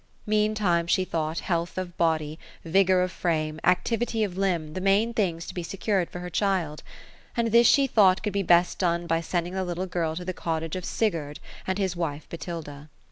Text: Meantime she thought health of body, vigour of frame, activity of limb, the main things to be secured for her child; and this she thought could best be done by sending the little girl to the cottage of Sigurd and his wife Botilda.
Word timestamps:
Meantime 0.25 0.87
she 0.87 1.05
thought 1.05 1.37
health 1.41 1.77
of 1.77 1.95
body, 1.95 2.39
vigour 2.65 3.03
of 3.03 3.11
frame, 3.11 3.59
activity 3.63 4.23
of 4.23 4.35
limb, 4.35 4.73
the 4.73 4.81
main 4.81 5.13
things 5.13 5.45
to 5.45 5.53
be 5.53 5.61
secured 5.61 6.09
for 6.09 6.17
her 6.21 6.29
child; 6.31 6.81
and 7.37 7.49
this 7.49 7.67
she 7.67 7.85
thought 7.85 8.23
could 8.23 8.33
best 8.47 8.79
be 8.79 8.79
done 8.79 9.05
by 9.05 9.21
sending 9.21 9.53
the 9.53 9.63
little 9.63 9.85
girl 9.85 10.15
to 10.15 10.25
the 10.25 10.33
cottage 10.33 10.75
of 10.75 10.85
Sigurd 10.85 11.39
and 11.67 11.77
his 11.77 11.95
wife 11.95 12.27
Botilda. 12.29 12.89